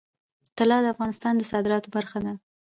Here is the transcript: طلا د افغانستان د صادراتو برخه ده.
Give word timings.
طلا 0.57 0.77
د 0.81 0.85
افغانستان 0.93 1.33
د 1.37 1.41
صادراتو 1.51 1.93
برخه 1.95 2.17
ده. 2.25 2.33